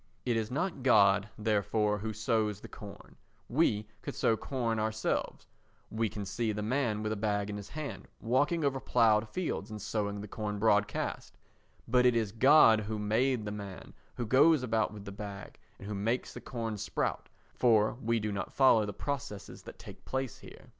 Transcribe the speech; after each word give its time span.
It 0.25 0.35
is 0.35 0.49
not 0.49 0.81
God, 0.81 1.29
therefore, 1.37 1.99
who 1.99 2.11
sows 2.11 2.59
the 2.59 2.67
corn—we 2.67 3.87
could 4.01 4.15
sow 4.15 4.35
corn 4.35 4.79
ourselves, 4.79 5.45
we 5.91 6.09
can 6.09 6.25
see 6.25 6.51
the 6.51 6.63
man 6.63 7.03
with 7.03 7.11
a 7.11 7.15
bag 7.15 7.51
in 7.51 7.57
his 7.57 7.69
hand 7.69 8.07
walking 8.19 8.65
over 8.65 8.79
ploughed 8.79 9.29
fields 9.29 9.69
and 9.69 9.79
sowing 9.79 10.19
the 10.19 10.27
corn 10.27 10.57
broadcast—but 10.57 12.03
it 12.03 12.15
is 12.15 12.31
God 12.31 12.79
who 12.79 12.97
made 12.97 13.45
the 13.45 13.51
man 13.51 13.93
who 14.15 14.25
goes 14.25 14.63
about 14.63 14.91
with 14.91 15.05
the 15.05 15.11
bag, 15.11 15.59
and 15.77 15.87
who 15.87 15.93
makes 15.93 16.33
the 16.33 16.41
corn 16.41 16.77
sprout, 16.77 17.29
for 17.53 17.93
we 18.01 18.19
do 18.19 18.31
not 18.31 18.51
follow 18.55 18.87
the 18.87 18.93
processes 18.93 19.61
that 19.61 19.77
take 19.77 20.03
place 20.03 20.39
here. 20.39 20.69